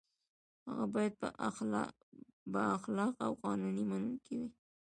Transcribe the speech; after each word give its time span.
هغه 0.69 0.85
باید 0.93 1.13
با 2.53 2.59
اخلاقه 2.77 3.23
او 3.27 3.33
قانون 3.45 3.75
منونکی 3.89 4.33
وي. 4.39 4.49